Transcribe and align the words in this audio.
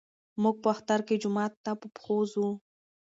موږ 0.41 0.55
په 0.63 0.67
اختر 0.73 0.99
کې 1.07 1.21
جومات 1.21 1.53
ته 1.63 1.71
په 1.79 1.87
پښو 1.95 2.17
ځو. 2.31 2.47